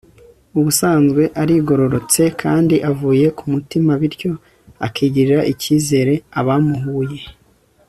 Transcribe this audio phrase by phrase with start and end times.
[0.59, 4.31] Ubusanzwe arigororotse kandi avuye ku mutima bityo
[4.85, 7.21] akigirira ikizere abamuhuye